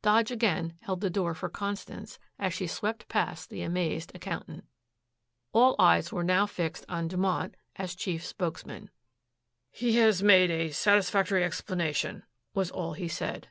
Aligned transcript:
Dodge 0.00 0.30
again 0.30 0.74
held 0.82 1.00
the 1.00 1.10
door 1.10 1.34
for 1.34 1.48
Constance 1.48 2.20
as 2.38 2.54
she 2.54 2.68
swept 2.68 3.08
past 3.08 3.50
the 3.50 3.62
amazed 3.62 4.12
accountant. 4.14 4.64
All 5.52 5.74
eyes 5.76 6.12
were 6.12 6.22
now 6.22 6.46
fixed 6.46 6.84
on 6.88 7.08
Dumont 7.08 7.56
as 7.74 7.96
chief 7.96 8.24
spokesman. 8.24 8.90
"He 9.72 9.96
has 9.96 10.22
made 10.22 10.52
a 10.52 10.70
satisfactory 10.70 11.42
explanation," 11.42 12.22
was 12.54 12.70
all 12.70 12.92
he 12.92 13.08
said. 13.08 13.48